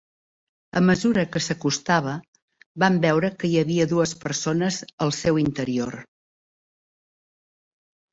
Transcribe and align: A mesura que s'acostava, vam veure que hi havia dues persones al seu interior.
A 0.79 0.81
mesura 0.85 1.25
que 1.33 1.41
s'acostava, 1.47 2.15
vam 2.83 2.97
veure 3.03 3.29
que 3.43 3.49
hi 3.51 3.57
havia 3.63 3.87
dues 3.91 4.15
persones 4.23 4.79
al 5.07 5.13
seu 5.19 5.37
interior. 5.43 5.99